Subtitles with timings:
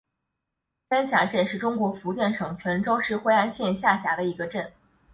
[0.89, 4.73] 山霞镇是中国福建省泉州市惠安县下辖的一个镇。